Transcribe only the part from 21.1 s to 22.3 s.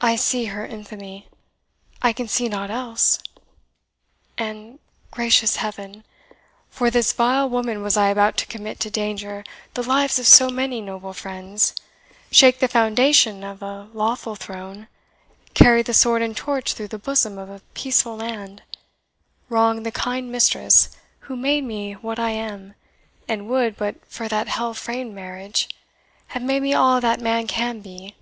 who made me what I